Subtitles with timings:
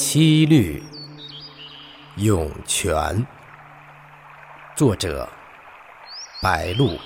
[0.00, 0.80] 七律·
[2.22, 3.26] 咏泉，
[4.76, 5.28] 作者：
[6.40, 6.96] 白露。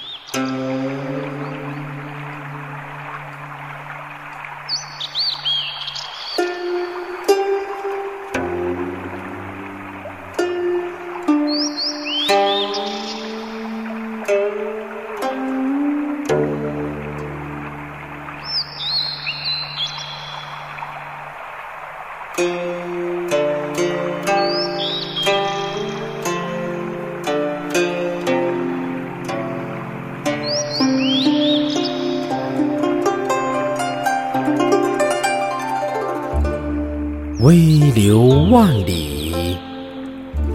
[37.42, 37.56] 微
[37.90, 39.56] 流万里，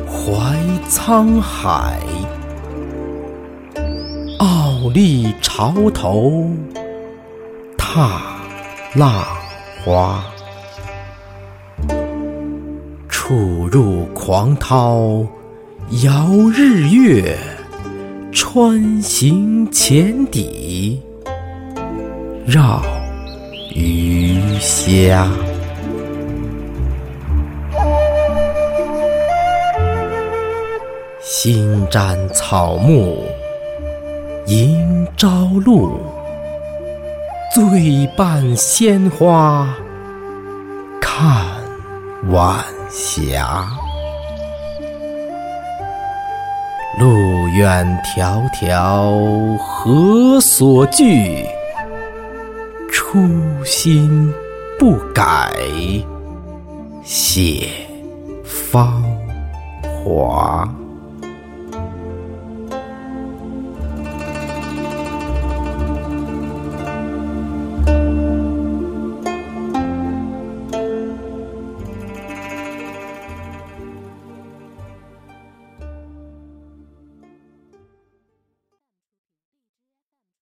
[0.08, 2.00] 怀沧海；
[4.40, 6.50] 傲立潮头，
[7.78, 8.22] 踏
[8.96, 9.26] 浪
[9.84, 10.24] 花。
[13.10, 15.26] 触入狂涛，
[16.04, 17.36] 摇日月；
[18.32, 21.02] 穿行浅底，
[22.46, 22.82] 绕
[23.76, 25.30] 鱼虾。
[31.30, 33.22] 心沾草木，
[34.46, 35.28] 迎朝
[35.66, 36.00] 露；
[37.54, 39.76] 醉伴鲜花，
[41.02, 41.46] 看
[42.30, 43.68] 晚霞。
[46.98, 47.10] 路
[47.50, 51.46] 远迢迢何所惧？
[52.90, 53.20] 初
[53.66, 54.34] 心
[54.80, 55.52] 不改，
[57.04, 57.68] 写
[58.46, 59.04] 芳
[60.06, 60.66] 华。